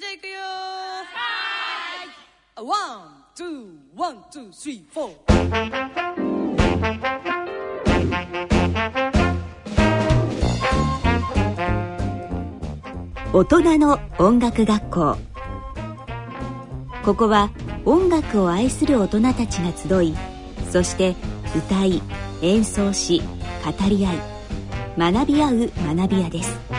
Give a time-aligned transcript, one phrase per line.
[0.00, 0.40] じゃあ行くよ。
[2.56, 13.32] ー one two one two three fourー。
[13.34, 15.18] 大人の音楽学校。
[17.04, 17.50] ここは
[17.84, 20.16] 音楽を愛する大人たちが集い
[20.70, 21.14] そして
[21.54, 22.00] 歌い
[22.40, 23.20] 演奏し
[23.62, 24.16] 語り合い
[24.96, 26.58] 学び合う学び舎です。
[26.70, 26.71] 毎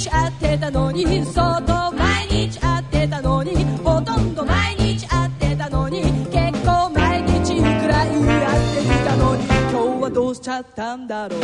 [0.00, 11.40] 日会ってたのにそうと毎日会ってたのにほとんど毎日会ってたのに結構毎日くらい会ってきたのに今日はどうしちゃったんだろう。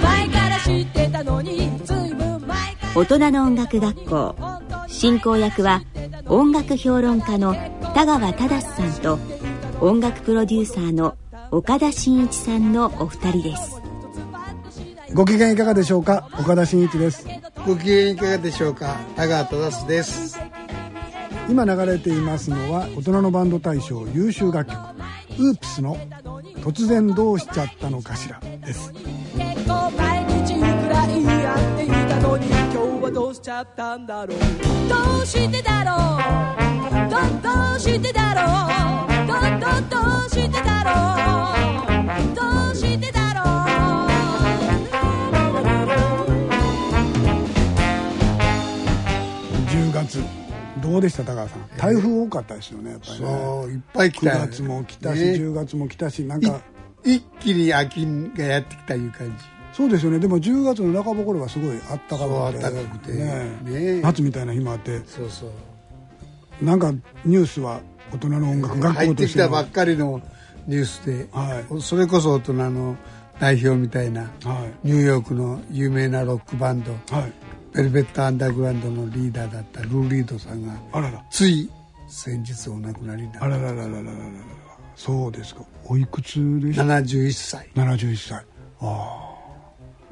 [0.00, 4.36] 前から知ってたのにずいぶん前から大人の音楽学校。
[4.86, 5.82] 進行役は
[6.26, 7.56] 音楽評論家の
[7.94, 9.18] 田川忠さんと
[9.80, 11.16] 音楽プロデューサーの
[11.50, 13.77] 岡田真一さんのお二人です。
[15.14, 16.28] ご機嫌いかがでしょうか？
[16.38, 17.26] 岡田真一です。
[17.66, 18.96] ご機嫌いかがでしょうか？
[19.16, 20.38] 田川忠です。
[21.48, 24.78] 今流れていますのは大人のバンド大賞優秀楽曲
[25.38, 25.96] ウープスの
[26.56, 28.92] 突然どうしちゃったのかしらです。
[28.92, 34.38] 結構毎日くらい会っていたのに今日はどうしちゃったんだろう。
[34.88, 37.10] どうしてだろう？
[37.10, 38.42] どどうしてだろ
[39.24, 39.26] う？
[39.26, 40.90] どどどうしてだろ
[42.32, 42.34] う？
[42.34, 42.97] どうして
[50.08, 50.48] 10月。
[50.80, 51.68] どうでした高川さん？
[51.76, 53.18] 台風多かったですよねやっぱりね。
[53.18, 55.32] そういっぱい来9た月も来たし、ね。
[55.32, 56.60] 10月も来たしなんか
[57.04, 58.06] い一気に秋
[58.36, 59.44] がやってきたいう感じ。
[59.72, 60.18] そうですよね。
[60.18, 62.62] でも10月の中頃はすごいあったかくて。
[62.62, 63.12] 暖かくて。
[63.12, 63.58] ね。
[63.62, 64.00] ね。
[64.00, 65.00] 夏みたいな日もあって。
[65.06, 66.64] そうそう。
[66.64, 66.92] なんか
[67.24, 67.80] ニュースは
[68.12, 70.20] 大人の音楽学校としてのきたばっかりの
[70.66, 71.82] ニュースで、はい。
[71.82, 72.96] それこそ大人の
[73.38, 74.88] 代表みたいなはい。
[74.88, 76.92] ニューヨークの有名なロックバンド。
[77.14, 77.32] はい
[77.74, 81.24] ベルベットアンダーグラウンドのリーダーだったルー・リードさんがあらら。
[81.30, 81.70] つい
[82.08, 83.44] 先日お亡くなりになった。
[83.44, 84.12] あららららららら
[84.96, 85.62] そうですか。
[85.86, 87.70] おいくつでした？71歳。
[87.74, 88.44] 71歳。
[88.80, 89.28] ああ。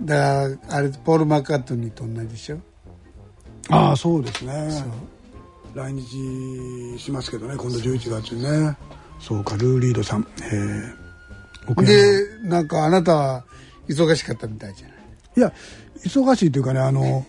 [0.03, 2.59] だからあれポール・マッカートニーと同じでしょ？
[3.71, 4.53] ああそうですね。
[5.75, 8.77] 来日しますけどね今度11月ね。
[9.19, 10.27] そうかルー・リードさん。
[10.43, 11.07] え。
[11.81, 13.45] えでなんかあなたは
[13.89, 14.97] 忙しかったみたいじゃない？
[15.37, 15.53] いや
[16.05, 17.27] 忙しいというかねあの、ね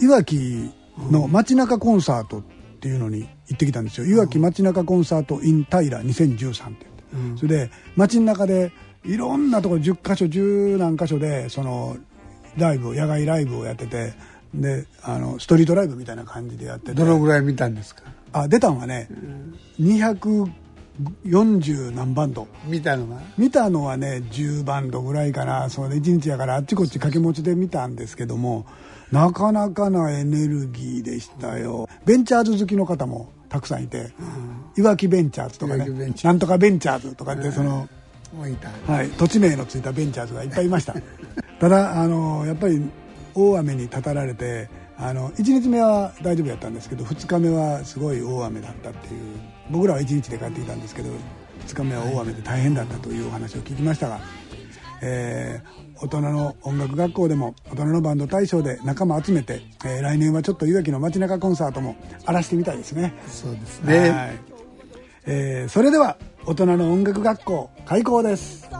[0.00, 0.70] いわき
[1.10, 2.42] の街中コンサートっ
[2.80, 4.06] ていうのに行ってきたんですよ。
[4.06, 8.72] いわき街中コンサート in 平2013って言って、それで街の中で
[9.04, 11.96] いろんなところ10箇所10何箇所でその
[12.56, 14.14] ライブを野外ライブをやってて
[14.54, 16.94] であのストリートライブみたいな感じでやってて。
[16.94, 18.02] どのぐらい見たんですか？
[18.32, 19.08] あ出たのはね、
[21.24, 22.48] 240何バンド。
[22.66, 23.20] 見たのは？
[23.36, 25.70] 見たのはね10バンドぐらいかな。
[25.70, 28.66] それで1日やからあっちこっち掛け持ちで見たんですけども
[29.12, 31.88] なかなかなエネルギーでしたよ。
[32.04, 34.12] ベンチャーズ好きの方もたくさんいて、
[34.76, 37.88] いわきベンチャーズとかねなんとかベンチャーズとかってその、
[38.86, 40.94] はい、土地名のついたベンチャーズがいっぱいいました。
[41.58, 42.82] ただあのやっぱり
[43.34, 51.10] 大雨にたたられてあの1日目は大丈夫やったんですけど2日目はすごい大雨だったっていう僕らは1日で帰ってきたんですけど
[51.66, 54.20] 2日目は大雨で大変だったというお話を聞きましたが、
[55.02, 63.14] えー大人の音楽学校でも大人のバンド大賞で仲間集めて、えー来年はちょっといわきの街中コンサートも荒らしてみたいですね。
[63.26, 64.40] そうですねはい
[65.26, 68.70] えーそれでは大人の音楽学校開校です。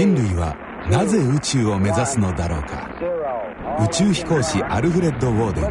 [0.00, 0.56] 人類は
[0.90, 2.88] なぜ宇宙を目指すのだろうか。
[3.84, 5.64] 宇宙飛行士アルフレッド・ウォーデン。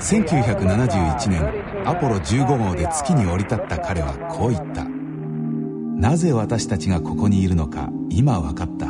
[0.00, 4.84] 1971年アポロ15号で月に降り立った彼はこう言った。
[4.84, 8.88] なぜ私たちがここにいるのか今分かった。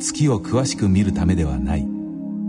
[0.00, 1.86] 月を詳しく見るためではない。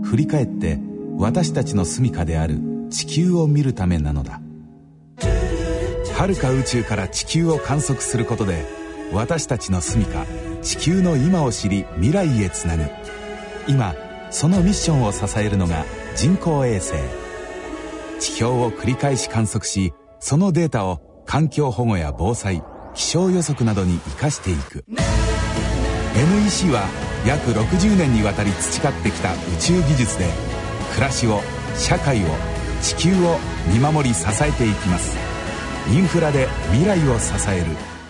[0.02, 0.80] 振り返って
[1.18, 2.58] 私たちの住処である
[2.90, 4.40] 地球を見るためなのだ。
[6.16, 8.66] 遥か宇宙から地球を観測することで
[9.12, 12.84] 私たちの住処地球の今を知り未来へつなぐ。
[13.66, 13.94] 今
[14.30, 15.84] そのミッションを支えるのが
[16.16, 16.94] 人工衛星。
[18.18, 22.62] 地表を繰り返し観測しそのデータを環境保護や防災
[22.94, 24.84] 気象予測などに生かしていく。
[26.16, 26.88] NEC は
[27.24, 30.26] 約60年にわたり培ってきた宇宙技術で
[30.94, 31.40] 暮らしを
[31.76, 32.28] 社会を
[32.82, 33.38] 地球を
[33.72, 35.16] 見守り支えていきます。
[35.92, 37.66] インフラで未来を支える。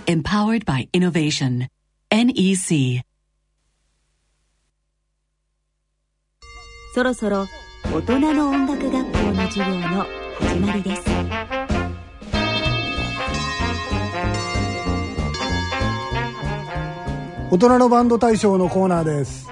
[0.07, 1.69] Empowered by Innovation.
[2.11, 3.03] NEC
[6.95, 7.47] そろそろ
[7.93, 10.07] 大人の音楽学校の授業の
[10.41, 11.03] 始まりです。
[17.51, 19.51] 大人のバンド大賞のコーナーです。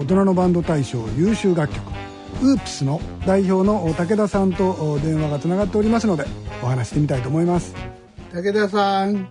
[0.00, 1.92] 大人のバンド大賞優秀楽曲。
[2.42, 6.24] ウープスの代表の武田さんと電話がつながっておりますので
[6.60, 7.72] お話してみたいと思います。
[8.32, 9.28] 武田さん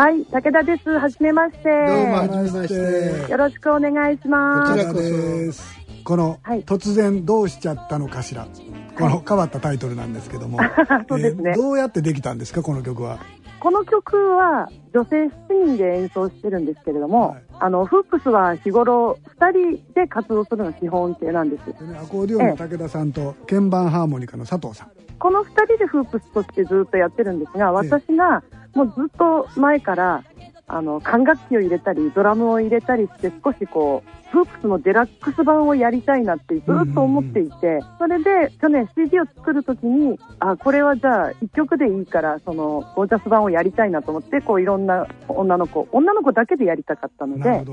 [0.00, 0.88] はい、武田です。
[0.88, 1.64] はじめまして。
[1.86, 3.30] どうもはじめまして。
[3.30, 4.72] よろしくお願いします。
[4.72, 5.02] こちらこそ。
[5.02, 6.62] ですこの、はい。
[6.62, 8.48] 突然どうしちゃったのかしら。
[8.96, 10.58] この変わったタイトルなんですけども。
[11.06, 11.50] そうですね。
[11.50, 13.18] えーどうやってできたんですかこの曲は？
[13.60, 15.30] この曲は女性7
[15.66, 17.42] 人で演奏してるんですけれども、はい。
[17.58, 21.66] あの、フープスは日頃2人で活動するのが基本形なんです。
[21.78, 24.88] でねアコーディオンの武田さんと鍵盤ハーモニカの佐藤さん。
[25.18, 28.42] この2人でフープスとしてずっとやってるんですが、私が
[28.74, 30.24] もうずっと前から、
[30.72, 47.64] あの、管楽器を入れたり、ドラムを入れたりして、少しこう、フープスのデラックス版をやりたいなってずっと思っていて、それで去年 CD を作るときに、あ、これはじゃあ1曲でいいから、その、ゴージャス版をやりたいなと思って、こういろんな女の子、女の子だけでやりたかったので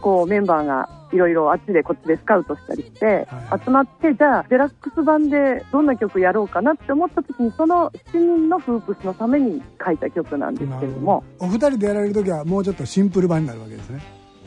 [0.00, 14.00] こうメンバーがいろいろあっちでこっちでスカウトしたりして、はい集まって、じゃあデラックス版でどんな曲やろうかなって思った時に、その7人のフープスのために書いた曲なんですけれども、お二人でやられる時はもうちょっとシンプル版になるわけですね。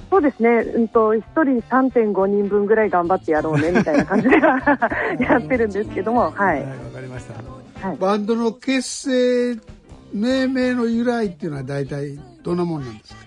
[0.10, 4.38] そうですね、うんと、1人3.5人分ぐらい頑張ってやろうね みたいな感じで
[5.24, 6.62] やってるんですけども、はい。
[6.62, 7.88] わかりました。
[7.88, 7.98] はい。
[7.98, 9.60] バンドの結成
[10.14, 13.24] 命名の由来っていうのは大体どんなもんなんですか？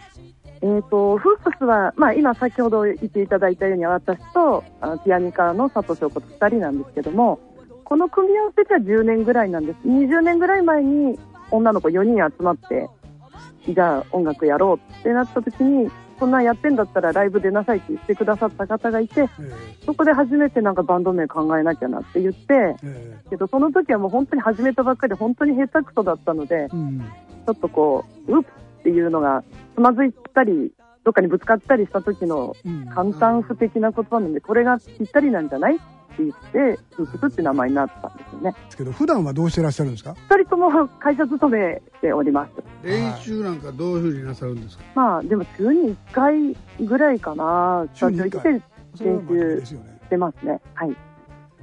[0.62, 4.64] えー、とフープスは、まあ、今、先ほど言っていただいたように私と
[5.04, 7.38] ピアニカの佐藤翔子と2人なんですけども
[7.84, 9.78] この組み合わせじゃ10年ぐらいなんです。
[9.86, 11.18] 20年ぐらい前に
[11.50, 12.88] 女の子4人集まって
[13.74, 19.28] じゃあ音楽やろうってなった時にそんなんやってんだったらライブ出なさいって言ってくださった方がいてえ
[19.84, 27.00] そこで初めてなんかバンド名考えなきゃなって言ってええけどその時はもう本当に始めたばっかりで本当に下手くそだったのでえうん。
[27.00, 28.48] ちょっとこう、ウープ
[28.80, 29.44] っていうのが
[29.76, 30.72] つまずいたり、
[31.04, 32.86] どっかにぶつかったりした時のうん。
[32.86, 35.78] 簡単不的な言葉なんで、これがぴったりなんじゃない？
[36.24, 36.58] 言って、
[36.98, 38.52] ウープスって名前になったんですよね。
[38.52, 40.14] ですけど普段はどうしてらっしゃるんですか？
[40.30, 42.52] 二人とも会社勤めております。
[42.86, 44.84] 練習なんかどういうふうになさるんですか？
[44.94, 48.62] まあ、でも週に1回ぐらいかな、スタジオ来て練
[49.28, 49.76] 習し
[50.08, 50.60] てますね。
[50.74, 50.96] はい。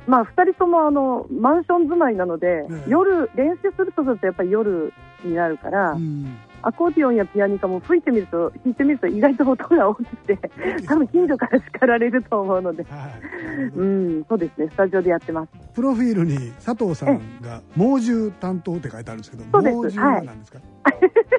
[0.06, 4.92] まあ、二人ともあの、マンション住まいなので、ええ夜、練習するとするとやっぱり夜
[5.24, 10.40] になるから、うんアコーディオンやピアニカも吹いてみると、弾いてみると意外と音が大きくて、
[10.88, 13.64] 多分近所から叱られると思うので、はい。
[13.76, 15.52] うん、そうですね、スタジオでやってます。
[15.74, 20.60] プロフィールに佐藤さんが猛獣担当って書いてあるんですけど猛獣は何ですか、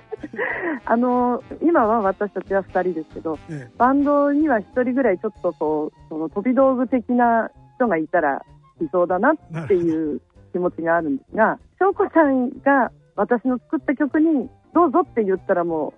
[0.84, 8.42] あの、今は私たちは2人ですけど、えバンドには1人ぐらいちょっとこう、その飛び道具的な人がいたら
[8.82, 10.20] いそうだなっていう
[10.52, 15.94] 気持ちがあるんですが、翔子さんが私の作った曲にどうぞって言ったらも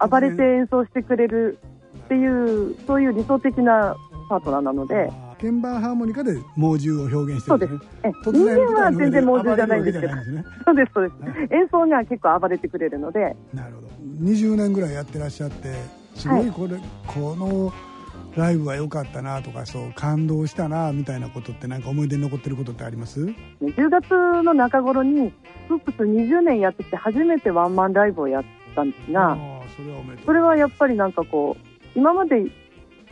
[0.00, 1.58] う暴れて演奏してくれる
[2.04, 3.96] っていう、そういう理想的な
[4.28, 10.14] パートナーなのえで、鍵盤ハーモニカで猛獣を表現してるんです人然間は全然猛獣じゃないんですけど、
[10.64, 11.14] そうです、そうで
[11.48, 11.54] す。
[11.54, 13.88] 演奏が結構暴れてくれるので、なるほど
[14.22, 15.74] 20年ぐらいやってらっしゃって
[16.14, 16.76] すごいこれ、
[17.06, 17.72] この
[18.38, 23.20] ライブは良かったなとかそう感動したなみたいなことってなんか思い出に残ってることってあります
[23.60, 24.10] ？10月
[24.42, 25.32] の中頃に、
[25.66, 29.36] フープス20年やってきて初めてワンマンライブをやったんですが、
[29.76, 32.44] それはそれはやっぱりなんかこう、今まで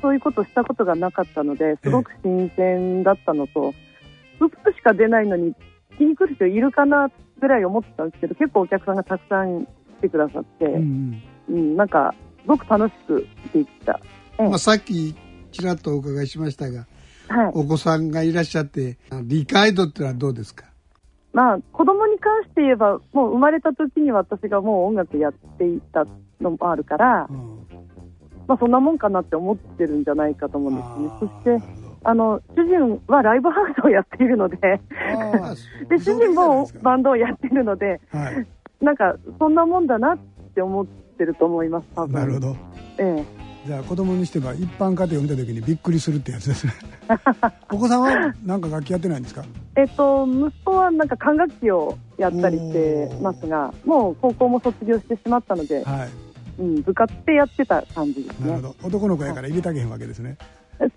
[0.00, 3.75] そういうことしたことがなかったので、すごく新鮮だったのと、
[4.38, 5.54] フープスしか出ないのに、
[5.99, 9.68] 気に来る人いるかなぐらい思ってたんですけど、結構お客さんがたくさん来
[10.02, 11.23] てくださって、うん。
[11.49, 14.00] うん、なんか、すごく楽しくできた。
[14.38, 15.14] ええまあ、さっき
[15.52, 16.87] ちらっとお伺いしましたが
[17.28, 17.52] はい。
[17.55, 20.66] お子さんがいらっしゃって理解度ってのはどうですか？
[21.33, 26.07] まあ、子供に関して言えば、もう生まれた時に私がもう音楽やっていた
[26.40, 27.66] のもあるからう、ん。
[28.47, 31.11] まあそんなもんかなって思ってるんじゃないかと思うんですね。
[31.21, 31.62] そして
[32.05, 34.57] あの、主人はライブハウスをやっているので、
[35.90, 38.47] で、主人もバンドをやっているので、はい。
[38.81, 40.19] なんか、そんなもんだなっ
[40.55, 40.87] て思っ
[41.19, 42.12] てると思います、多分。
[42.12, 42.57] なるほど。
[42.99, 43.36] ええ。
[43.66, 46.73] じゃあ子供にしては一般家庭を見た時にびっくりするってやつですね
[47.73, 49.44] お子さんはなんか楽器やってないんですか？
[49.76, 56.04] えっと、息子はなんか管楽器をやったりしてますが、もう高校も卒業してしまったので、は
[56.58, 58.50] いうん、部活でやってた感じですね。
[58.52, 60.37] なるほど男の子やから入れたけへんわけですね
[60.78, 60.90] そう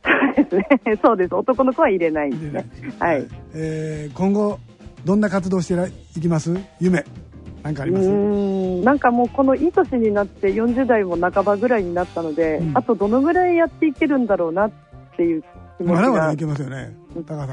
[0.43, 0.67] ですね。
[1.03, 1.35] そうです。
[1.35, 2.65] 男の子は入れないんですね。
[2.99, 3.25] はい。
[3.53, 4.59] えー今後
[5.05, 6.53] どんな活動していきます？
[6.79, 7.03] 夢
[7.69, 8.09] なんかあります？
[8.09, 8.83] うん。
[8.83, 12.77] なんかもうこのいい年になって40代も半ばぐらいになったので、うん。
[12.77, 14.71] あとどのぐらいやっていけるんだろうなっ
[15.15, 15.43] ていう
[15.77, 15.93] 気持ちが。
[15.93, 16.95] まだまだいけますよね。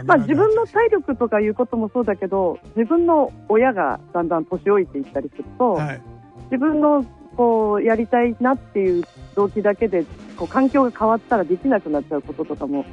[0.06, 6.00] まあ、自分の体力とかいうこともそうだけど自分の親がだんだん年老いていったりすると、はい。
[6.50, 7.04] 自分の
[7.36, 9.04] こうやりたいなっていう
[9.34, 10.06] 動機だけで
[10.38, 12.86] こう環境が変わったらできなくなっちゃうこととかも、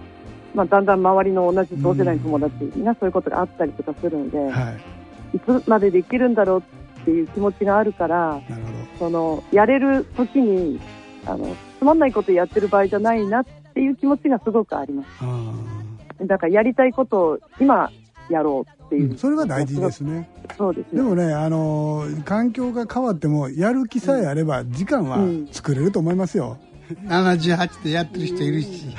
[0.54, 5.38] まあ、だんだん周りの同じ同世代の友達にはそういうことがあったりとかするので、はい。
[5.38, 8.64] いつまでできるんだろうっていう気持ちがあるからなる
[9.00, 10.80] ほそのやれる時に
[11.26, 16.28] あのつまんないことやってる場合じゃないなっていう気持ちがすごくあります。
[16.28, 17.90] だからやりたいことを今
[18.30, 19.18] やろうっていう、ーうん。
[19.18, 20.30] それは大事ですね。
[20.58, 20.98] そうですね。
[20.98, 25.48] でもねあのー環境が変わってもやる気さえあれば時間はうん。
[25.52, 26.58] 作れると思いますよ、
[27.06, 28.96] 78でやってる人いるし。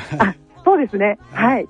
[0.65, 1.19] そうですね。
[1.31, 1.69] はい。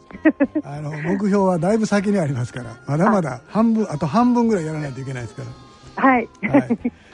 [0.65, 5.49] あの目標はだいぶ先にありますからまだまだ半分あと半分ぐらいやらないといけないですから
[5.97, 6.29] はい。
[6.43, 6.69] はい、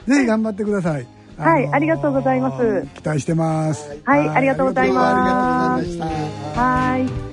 [0.07, 1.07] ぜひ頑張ってください。
[1.37, 2.87] はいありがとうございます。
[2.93, 3.89] 期待してます。
[4.03, 5.85] はいありがとうございます。
[5.85, 6.61] りがとうございました。
[6.61, 7.31] はい。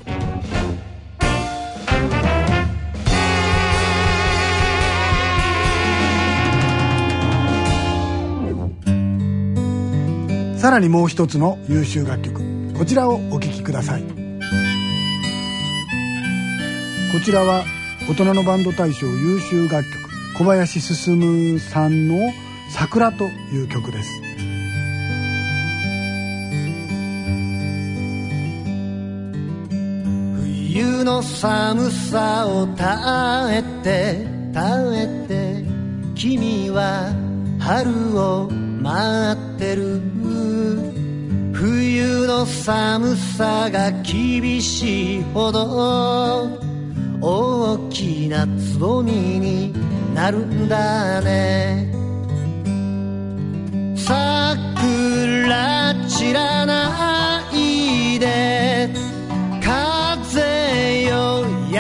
[10.58, 14.02] さらにもう一つの優秀楽曲、こちらをお聴きください。
[17.12, 17.64] こちらは
[18.08, 20.07] 大人のバンド大賞優秀楽曲、
[20.38, 22.32] 小林進さんの
[22.70, 24.08] 桜という曲です。
[30.40, 34.62] 冬の寒さを耐えて耐
[35.02, 35.64] えて
[36.14, 37.12] 君は
[37.58, 40.00] 春を待ってる
[41.52, 46.48] 冬の寒さが厳しいほど
[47.20, 49.87] 大きなつぼみに
[50.18, 51.86] なるんだね。
[53.96, 58.88] 桜散らないで
[59.62, 61.78] 風よ優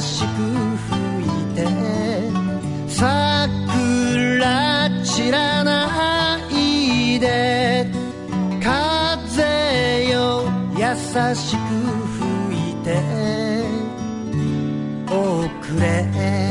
[0.00, 0.28] しく
[0.86, 1.66] 吹いて。
[2.86, 5.88] 桜散らな
[6.48, 7.90] いで
[8.62, 10.44] 風よ
[10.76, 10.84] 優
[11.34, 11.58] しく
[12.20, 13.02] 吹いて。
[15.10, 16.49] おくれ。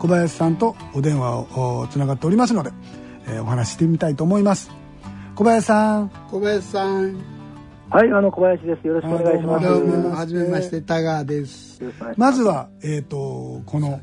[0.00, 2.70] 小林さんとお電話をつながっておりますので、
[3.28, 4.70] えーお話ししてみたいと思います。
[5.36, 7.16] 小林さん、小林さん
[7.90, 8.86] はい、あの小林です。
[8.86, 9.66] よろしくお願いします。
[9.66, 14.00] どうはもはじめまして田川ですままずは、えっ、と、この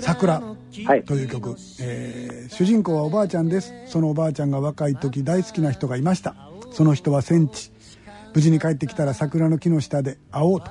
[0.00, 0.84] 桜す。
[0.84, 1.04] はい。
[1.04, 6.34] という曲、えー主人公はおばあちゃんですそのおばあちゃんが若い時大好きな人がいました
[6.72, 7.70] その人は戦地
[8.34, 10.70] 無事に帰ってきたら桜の木の下で会おうと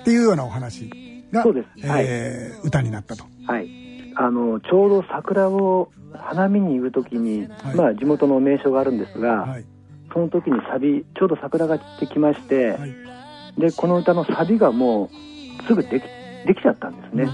[0.00, 3.89] っていうようなお話がそうですえー歌になったとはい。
[4.20, 7.74] あのちょうど桜を花見に行くときに、はい。
[7.74, 9.64] まあ地元の名所があるんですが、はい。
[10.12, 12.94] その時にサビちょうど桜が散ってきまして、はい。
[13.58, 15.08] でこの歌のサビがも
[15.62, 16.02] うすぐでき
[16.46, 17.28] できちゃったんですね。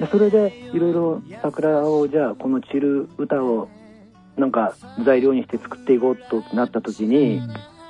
[0.00, 3.68] でそれでいろいろ桜をじゃあこの散る歌を
[4.38, 7.40] なんか材料にして作っていこうとなった時に、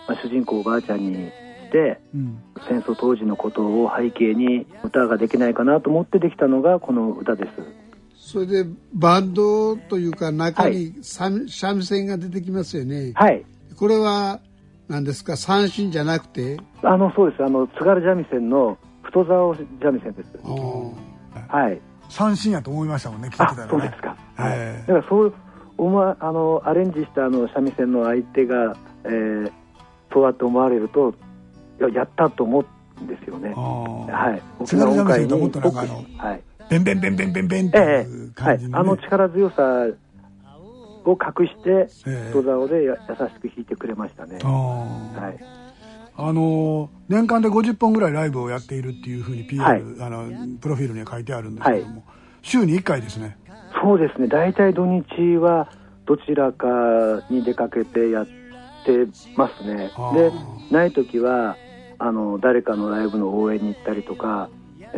[0.09, 2.43] まあ、主人公おばあちゃんにしてうん。
[2.69, 7.86] 戦争当時のことを背景に歌ができないかなと思ってできたのがこの歌です。
[8.17, 13.45] それでバンドというか中はに三三味線が出てきますよね、はい。
[13.77, 14.41] これは
[14.89, 15.37] 何ですか？
[15.37, 16.59] 三振じゃなくて？
[16.83, 17.45] あのそうです。
[17.45, 20.31] あの津軽三味線の太棹三味線です。
[21.49, 21.81] はい。
[22.09, 24.17] 三振やと思いましたもんね聞いてたあらねそうですか。
[24.37, 24.53] はい。
[24.57, 25.35] えだからそう
[25.79, 29.53] 思わあのアレンジしたあの三味線の相手が、えー
[30.13, 31.13] そうやって思われると
[31.79, 32.65] いややったと思
[33.01, 33.51] うんですよね。
[33.51, 34.65] はい。
[34.65, 36.43] 津軽三味線ともっとなんかあの僕はい。
[36.71, 38.61] ベンベンベンベンベンベンっていうえはい。
[38.73, 39.87] あの力強さ
[41.05, 44.39] を隠してええ太棹で優しく弾いてくれましたね。
[44.43, 45.39] あはい。
[46.19, 52.05] あの年間で50本ぐらいライブをやっているっていうふうに PR、はいあのプロフィールには書いてあるんですけども、
[52.43, 53.37] 週に1回ですね
[53.83, 54.27] そうですね。
[54.27, 55.05] 大体土日
[55.37, 55.69] は
[56.07, 56.67] どちらか
[57.31, 59.07] に出かけてやって
[59.37, 59.91] ますね。
[60.15, 60.33] で、
[60.71, 61.57] ない時は
[61.99, 64.49] あの誰かのライブの応援に行ったりとか、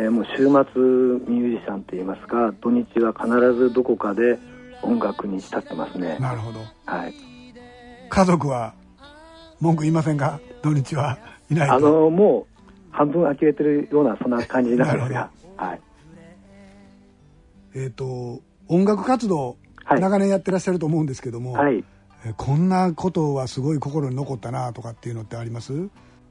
[0.00, 4.38] えーもう週末ミュージシャンといいますか、土日は必ずどこかで
[4.82, 6.16] 音楽に浸ってますね。
[6.20, 6.60] なるほど。
[6.86, 7.14] はい。
[8.08, 8.74] 家族は
[9.60, 10.40] 文句言いませんか？
[10.62, 11.18] 土日は
[11.50, 11.74] いないと。
[11.74, 12.62] あのもう
[12.92, 15.80] 半分呆れてるようなそんな感じになってますが、はい、
[17.74, 20.00] えっ、と音楽活動、はい。
[20.00, 21.84] 長年やってらっしゃると思うんですけども、はい、
[22.24, 25.72] えこんなことはすごい心に残ったなとかっていうのってあります？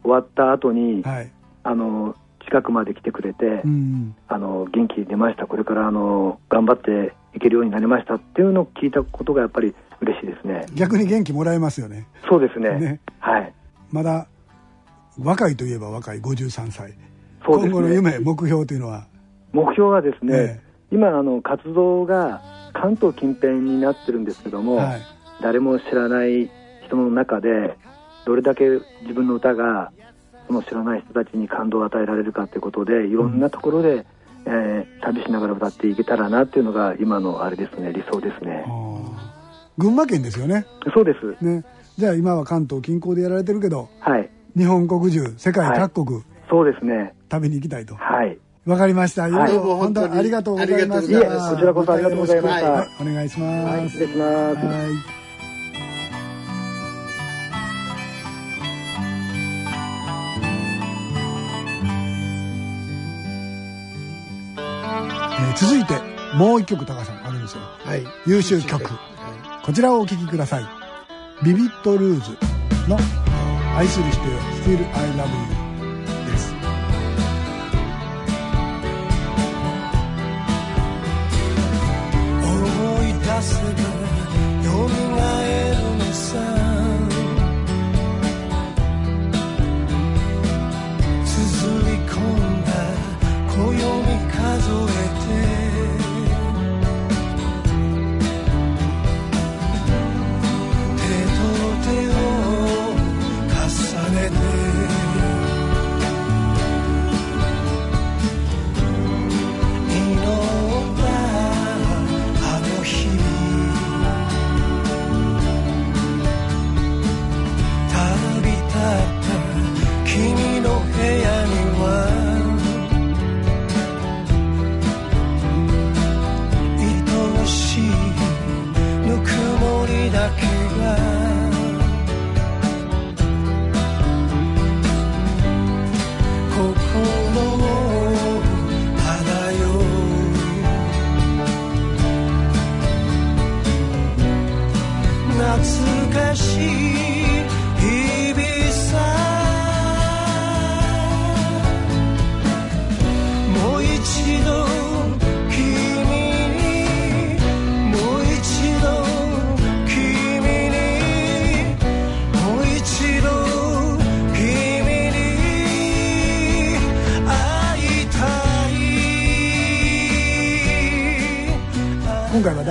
[0.04, 1.32] 終わった後に、はい。
[1.64, 2.16] あの
[2.48, 10.66] 近くまで来てくれて、うんあの元気出ました、これからあの頑張っていけるようになりましたっていうのを聞いたことがやっぱり嬉しいですね。
[10.74, 12.08] 逆に元気もらえますよね。
[12.30, 12.80] そうですね。
[12.80, 13.00] ね。
[13.20, 13.54] はい。
[13.92, 14.28] まだ
[15.20, 16.98] 若いといえば若い53歳、ね。
[17.46, 19.08] 今後の夢目標というのは？
[19.52, 20.62] 目標はですね、え。
[20.92, 22.42] 今あの活動が
[22.74, 25.02] 関東近辺になってるんですけども、はい。
[25.42, 26.50] 誰も知らない
[26.86, 27.78] 人の中で
[28.26, 28.66] どれだけ
[29.02, 29.92] 自分の歌が
[30.48, 34.06] その知らない人たちに感動を与えられるかということでいろんなところで、
[34.46, 38.66] えー旅しながら歌っていけたらなっていうのが今のあれですね理想ですね。
[39.78, 40.66] 群馬県ですよね。
[40.94, 41.44] そうです。
[41.44, 41.64] ね。
[41.98, 44.30] じゃあ今は関東近郊でやられてるけどはい。
[44.58, 47.14] 日本国中世界各国、そうですね。
[47.30, 47.96] 旅に行きたいと。
[47.96, 48.38] はい。
[48.66, 49.24] わかりました。
[49.24, 49.32] はい。
[49.32, 50.18] 本当本当に。
[50.18, 51.20] ありがとうございました。
[51.20, 52.72] いえこちらこそありがとうございました。
[52.72, 53.78] はいお願いします。
[53.78, 54.66] はい失礼します。
[54.66, 55.17] はい
[65.60, 65.96] 続いて
[66.36, 67.62] もう一曲高橋さんあるんですよ。
[67.84, 68.92] はい優秀曲。
[69.64, 70.66] こちらをお聴きください。
[71.44, 72.38] ビビットルーズ
[72.88, 72.98] の
[73.76, 76.54] 愛する人よ Still I Love You です。
[82.44, 83.87] 思い出せば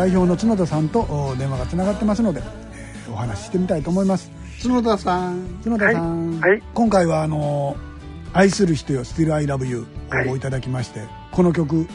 [0.06, 4.30] 代表の角田さんとお電話がつながってますので、えーお話ししてみたいと思います。
[4.62, 5.46] 角田さん。
[5.64, 6.40] 角田さん、
[6.74, 7.76] 今回はあの
[8.32, 9.86] 「愛する人よ Still I Love You」
[10.30, 10.40] をい。
[10.40, 11.00] ただきまして、
[11.32, 11.86] この曲、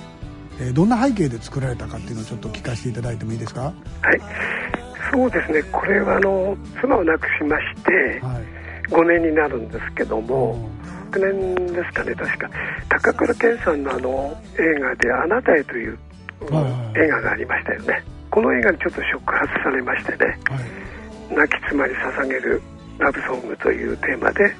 [0.60, 3.62] えーどんな背景で作られたかっていうのをちょっと聞かせていただいてもいいですか？
[3.62, 4.22] はい、
[5.14, 8.22] そうですね、これはあの妻を亡くしまして、
[8.90, 10.70] 5年になるんですけども、
[11.12, 12.50] 9年ですかね、確か、
[12.90, 15.98] 高倉健さんのあの映画で、あなたへという
[16.96, 20.38] 映画がありましたよね、この映画にちょっと触発されましてね、
[21.36, 22.62] 亡き妻に捧げる
[22.98, 24.54] ラブソングというテーマで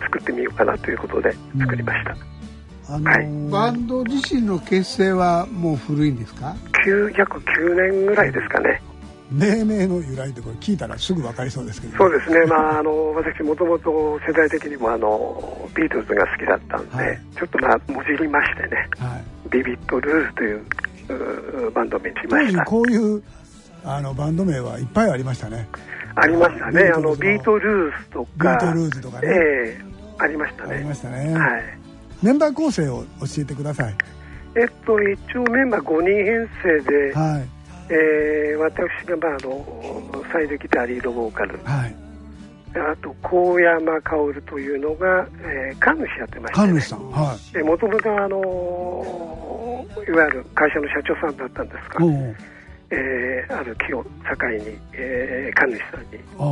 [0.00, 2.16] 作ってみようかなということで作りました。
[2.88, 6.54] あのバンド自身の結成はもう古いんですか
[6.86, 8.80] ？9約9年ぐらいですかね。
[9.28, 11.98] 命名の由来ってこれ聞いたらすぐ分かりそうですけど。
[11.98, 18.88] そうですね、まあ、あの私、もともと世代的にもあのビートルズが好きだったんで、ちょっとまあもじりましてね、
[19.50, 20.64] ビビットルーズという
[21.74, 22.64] バンド名にしました。
[22.64, 23.22] こういう
[23.84, 25.68] あのバンド名はいっぱいありましたね
[26.16, 29.84] ありましたね、あのビートルーズとか、ビートルーズとかねええ
[30.18, 30.76] ありましたね。
[30.76, 31.62] ありましたね、はい
[32.22, 33.94] メンバー構成を教えてください
[34.56, 37.48] えっと、一応メンバー5人編成で、はい
[37.90, 42.05] えー私が、まあ、あのサイドギターリードボーカル、はい
[42.80, 47.62] あと高山薫というのが、えー、神主やってました、ね、神主さんはい。
[47.62, 52.04] もともとあのいわゆる会社の社長さんだったんですが、
[52.90, 54.10] えーある木を境
[54.58, 56.06] に、えー神主さんに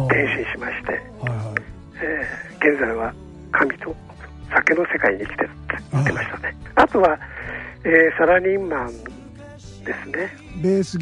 [0.08, 1.62] 転身しまして、はいはい。
[2.02, 3.14] えー現在は
[3.52, 3.94] 神と
[4.50, 6.56] 酒の世界に生きてるって言ってましたね。
[6.74, 7.18] あとは、
[7.84, 8.88] えーサラリーマン
[9.84, 10.32] ですね。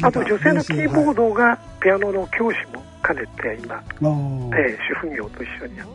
[0.03, 5.93] あと女性のキーボードドがピアノの教師も兼ねて今、えー主婦業と一緒にやって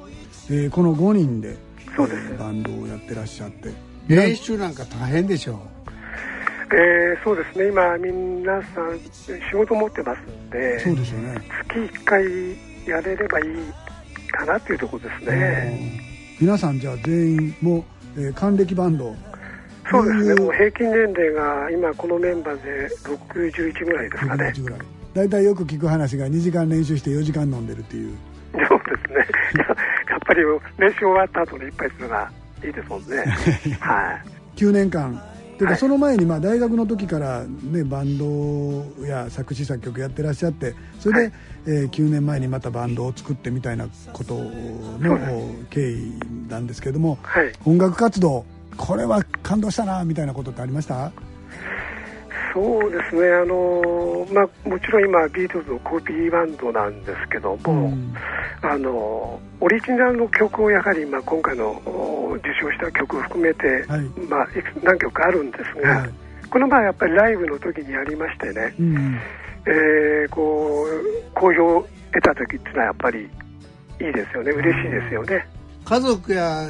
[0.50, 1.56] えーこの5人で
[1.96, 2.34] そうです。
[2.38, 3.70] バンドをやってらっしゃって。
[4.08, 6.74] 練習なんか大変でしょう？
[6.74, 7.68] えー、そうですね。
[7.68, 8.98] 今皆さん
[9.50, 11.40] 仕事持ってますんでそうですよね。
[11.68, 12.24] 月1回
[12.86, 13.46] やれればいい
[14.30, 16.00] かなっていうところですね。
[16.40, 17.84] 皆さんじゃあ全員も
[18.16, 19.16] う、えー、還暦バンド。
[19.90, 20.40] そうですね。
[20.42, 24.52] もう平均年齢が今このメンバーで61ぐらいですかね。
[24.60, 24.80] ぐらい
[25.18, 28.16] 大体よく聞く話が2時間練習して4時間飲んでるっていう。
[28.52, 29.26] そうですね。
[30.08, 30.42] やっぱり
[30.78, 32.30] 練習終わった後に一杯するのが
[32.64, 33.16] いいですもんね。
[33.80, 34.22] はい。
[34.54, 35.20] 9年間。
[35.58, 41.32] というかその前にまあ大学の時から、ね、バンドや作詞作曲やってらっしゃってそれで、はい、
[41.66, 44.34] えー、9年前にまたバンドを作ってみたいなこと
[45.00, 45.18] の
[45.68, 46.12] 経緯
[46.48, 48.44] なんですけども、はい、音楽活動
[48.76, 51.10] これは感動したなみたいなことってありました？
[52.52, 53.30] そうですね。
[53.32, 58.14] あの、まあ、もちろん今ビートルズのコピーバンドなんですけども、うん、
[58.62, 61.72] あのオリジナルの曲をやはり、まあ、今回の
[62.38, 64.00] 受賞した曲を含めて、はい。
[64.28, 64.48] まあ、
[64.82, 66.10] 何曲かあるんですが、はい、
[66.50, 69.18] この場合やっぱりライブの時にやりましてね、うん、
[69.66, 74.52] えー、こう好評を得た時っていうのはやっぱりいいですよね。
[74.52, 75.46] 嬉しいですよね。
[75.84, 76.68] 家族や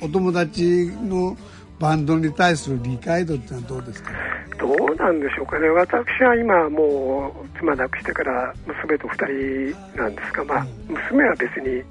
[0.00, 1.36] お友達の
[1.78, 4.10] バンドに対する理解度ってのはどうですか？
[4.58, 5.68] どうなんでしょうかね。
[5.68, 11.82] 私は今もう妻亡くしてから娘と2人なんですが、まあ、娘は別に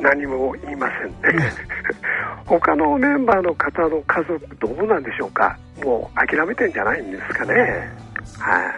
[0.00, 1.50] 何も言いませんね。
[2.46, 5.56] 他のメンバーの方の家族どうなんでしょうか。
[5.84, 7.88] もう諦めてんじゃないんですかね。
[8.38, 8.74] はい、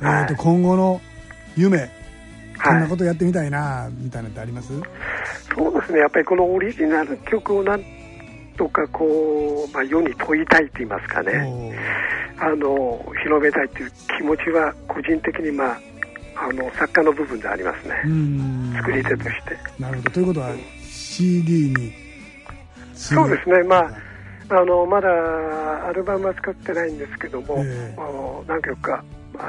[0.00, 1.00] えー、と今後の
[1.56, 1.88] 夢
[2.62, 4.72] こんなことやってみたいな、みたいなってあります？
[5.54, 6.00] そうですね。
[6.00, 7.80] やっぱりこのオリジナル曲をなん
[8.60, 11.74] とかこう、まあ、世に問いたいと言いますかね。
[12.38, 15.80] あの広めたいという気持ちは個人的に、まあ、
[16.36, 17.94] あの作家の部分でありますね。
[18.76, 19.56] 作り手として。
[19.78, 20.10] なるほど。
[20.10, 20.50] ということは
[20.82, 21.92] CD に
[22.92, 23.62] そうですね。
[23.62, 23.90] まあ
[24.50, 25.08] あのまだ
[25.88, 29.40] アルバムは作ってないんですけども、えー、あの何曲か、ま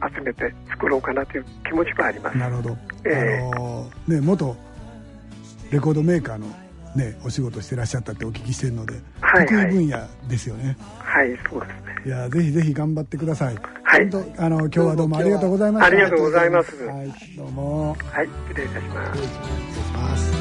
[0.00, 2.38] あ、集めて作ろうかなという気持ちはあります。
[2.38, 4.56] なるほど、えー、あのね元
[5.70, 6.46] レコードメーカーの
[6.98, 10.76] ね、お仕事してらっしゃったってお聞きしてるので、はいはい、得意分野ですよね。
[10.98, 12.02] はい、そうですね。
[12.06, 13.54] いや、ぜひぜひ頑張ってください。
[13.84, 14.10] はい。
[14.36, 15.86] あの、今日はどうもありがとうございました。
[15.86, 16.84] ありがとうございます。
[16.84, 17.96] はい、どうも。
[18.12, 19.22] はい、失礼いたします。
[19.22, 20.37] 失礼します。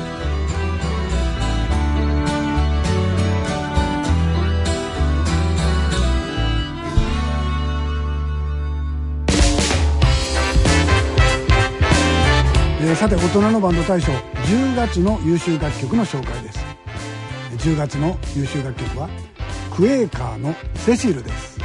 [12.88, 16.60] えー、さて大人のバンド大賞10月の優秀楽曲の紹介です。
[17.58, 19.10] 10月の優秀楽曲は
[19.76, 21.57] クエーカーの「セシル」です。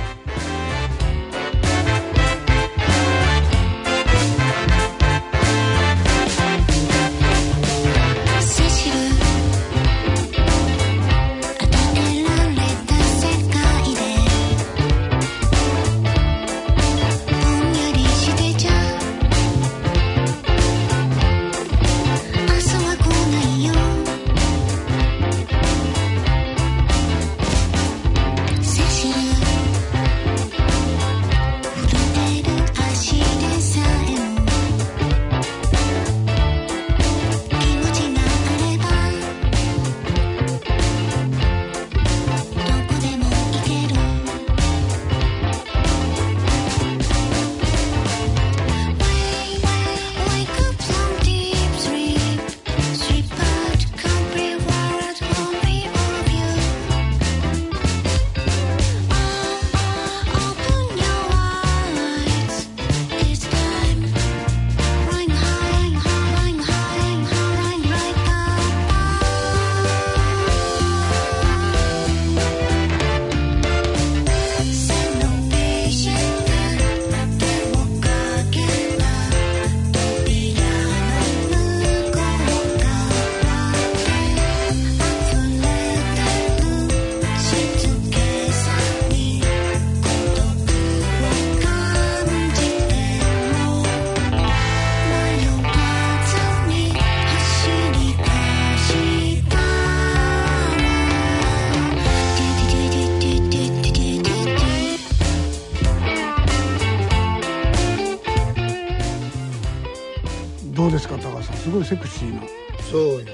[110.73, 111.57] どうですか高橋さん？
[111.57, 112.43] すごいセクシーな。
[112.91, 113.27] そうよね、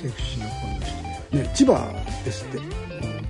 [0.00, 0.94] セクシーな声でし
[1.30, 1.92] てね千葉
[2.24, 2.64] ですって、うん、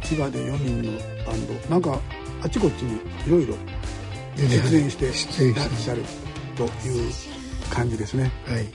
[0.01, 1.55] 千葉で4人のバンド。
[1.71, 1.99] なんか
[2.43, 3.55] あちこちにいろいろ
[4.37, 5.07] 出演して
[5.59, 6.03] らっしゃる
[6.57, 6.71] という
[7.71, 8.31] 感じですね。
[8.47, 8.67] はい、はい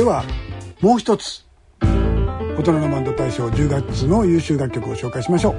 [0.00, 0.24] では
[0.80, 1.44] もう一つ
[1.82, 5.56] 大人のバンド大賞10月の優秀楽曲を紹介しましょう、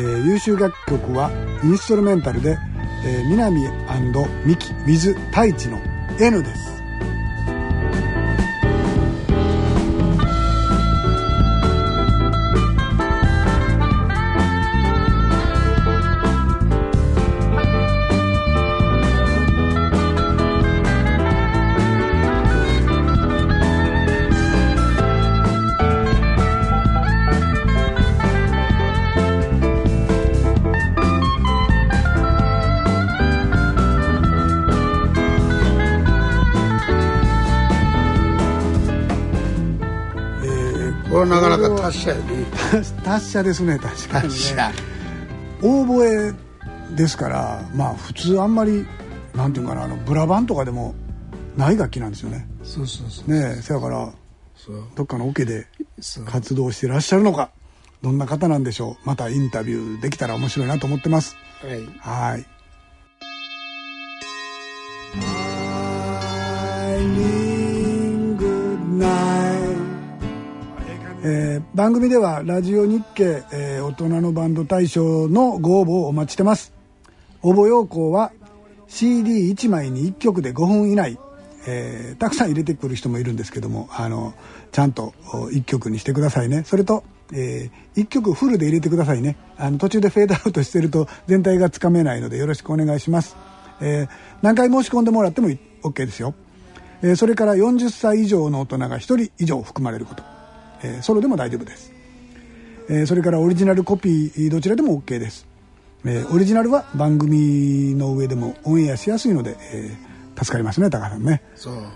[0.00, 1.30] ー優秀楽曲は
[1.64, 2.58] インストルメンタルで、
[3.06, 3.62] えー、南
[4.44, 5.78] ミキ with 太一の
[6.20, 6.83] N です。
[41.68, 42.22] これはなかなか達者やね
[43.04, 44.72] 達者ですね確かに達ね
[45.62, 46.34] 大声
[46.96, 48.86] ですからまあ普通あんまり
[49.34, 50.94] なんていうかなあのブラバンとかでも
[51.56, 52.48] ない楽器なんですよね。
[52.62, 53.30] そうそうそう。
[53.30, 54.12] ねえせやから
[54.96, 55.66] どっかのオケで
[56.26, 57.50] 活動してらっしゃるのか
[58.02, 59.06] どんな方なんでしょう。
[59.06, 61.36] またインタビューできたら面白いなと思ってます。
[61.62, 62.32] はい。
[62.32, 62.53] はい
[71.26, 76.74] えー番組ではラジオ日経、えー大人のバンド大賞のご応募をお待ちしてます。
[77.42, 78.30] 応募要項は
[78.88, 81.18] CD1 枚に1曲で5分以内、
[81.66, 84.34] えーたくさん入れてくる人もいるんですけどもあの
[84.70, 86.62] ちゃんと1曲にしてくださいね。
[86.66, 89.36] それと、え1曲フルで入れてくださいね。
[89.56, 93.34] あの途中でフェードアウトしてると全体がつかめないのでよろしくお願いします、
[93.80, 94.08] えー
[94.42, 95.48] 何回申し込んでもらっても
[95.82, 96.34] OK ですよ、
[97.00, 100.22] えーそれから40歳以上の大人が1人以上含まれること、
[100.84, 101.92] えーソロでも大丈夫です。
[102.88, 105.46] えーそれからオリジナルコピーどちらでも OK です、
[106.04, 111.42] えーオリジナルは番組の上でもオンエアしやすいので、えー助かりますね高橋さんね。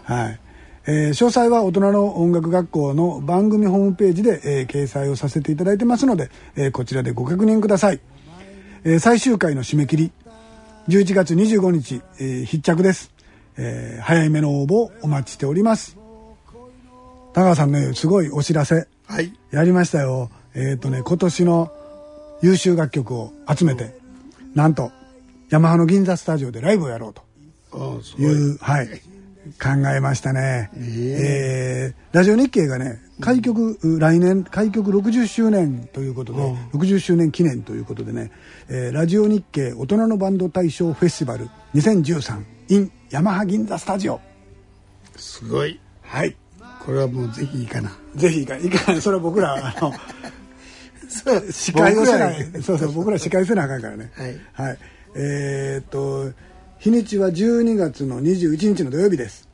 [0.05, 0.41] はい。
[0.87, 8.01] えー詳細は大人の音楽学校の番組ホームページで、えー掲載をさせていただいてますので、えーこちらでご確認ください、
[8.85, 10.13] えー最終回の締め切り
[10.89, 13.11] 11月25日、えー必着です、
[13.59, 15.99] えー早い目の応募お待ちしております
[17.39, 18.89] 高橋さんねすごいお知らせ。
[19.07, 19.33] はい。
[19.53, 20.29] やりましたよ。
[20.55, 21.71] えっ、とね今年の
[22.43, 23.95] 優秀楽曲を集めて
[24.57, 24.91] なんと
[25.49, 27.23] ヤマハの銀座スタジオでライブをやろうと。
[28.19, 28.23] い。
[28.23, 28.89] いうはい。
[29.63, 36.41] 考えましたね、えーラジオ日経がね開局、来年開局60周年ということで、
[36.75, 38.31] 60周年記念ということでね、
[38.69, 44.21] えーラジオ日経大人のバンド大賞フェスティバル 2013in ヤマハ銀座スタジオ。
[45.17, 45.81] すごい。
[46.03, 46.37] はい
[46.89, 47.91] これはもうぜひいいかな。
[48.17, 48.63] ぜひいかい。
[48.71, 49.93] かんそれは僕ら あの
[51.07, 52.49] そう司会をせない。
[52.63, 54.11] そうそう僕ら司会せなあかんからね。
[54.15, 54.79] はい、はい、
[55.15, 56.33] えーっと
[56.79, 59.51] 日にちは12月の21日の土曜日です。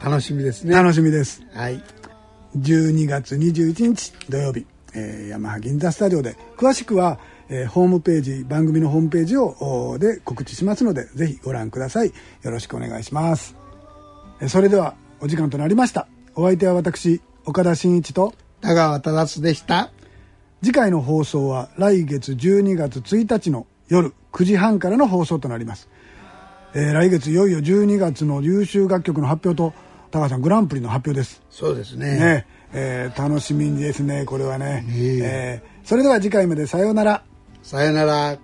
[0.00, 0.72] 楽しみですね。
[0.72, 1.42] 楽しみです。
[1.52, 1.82] はい。
[2.56, 4.64] 12月21日土曜日、
[4.94, 6.36] えー、ヤマハ銀座スタジオで。
[6.56, 9.56] 詳しくは、えーホームページ番組のホームページを
[9.90, 12.12] おで告知しますのでぜひご覧ください。
[12.42, 13.56] よろしくお願いします。
[14.40, 16.06] えーそれではお時間となりました
[16.40, 19.90] お相手は私岡田真一と田川忠でした。
[20.62, 25.88] 次回の放送は来月12月1日の夜9時半からの放送となります、
[26.76, 29.72] えー来月いよいよ12月の優秀楽曲の発表と
[30.12, 31.42] 高橋さんグランプリの発表です。
[31.50, 32.06] そうですね。
[32.20, 32.46] ね。
[32.72, 37.24] えー楽しみですねこれはね、えええーそれでは次回までさようなら。
[37.64, 38.38] さよなら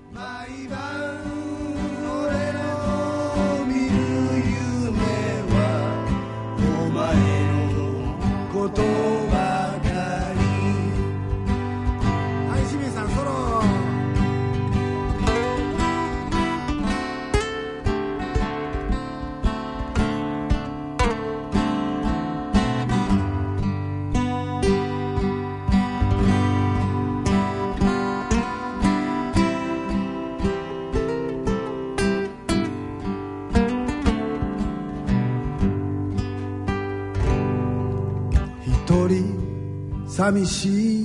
[40.17, 41.03] 寂し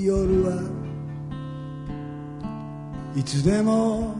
[0.00, 0.60] い夜は
[3.14, 4.16] いつでも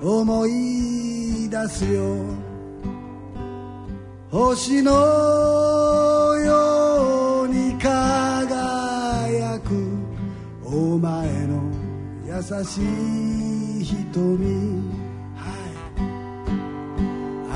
[0.00, 2.16] 思い出すよ。
[4.30, 4.90] 星の
[6.38, 9.86] ように輝く
[10.64, 11.60] お前の
[12.24, 12.80] 優し
[13.82, 14.98] い瞳。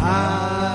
[0.05, 0.72] Eileen,